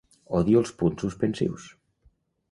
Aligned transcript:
Odio 0.37 0.61
els 0.61 0.71
punts 0.79 1.05
suspensius. 1.05 1.67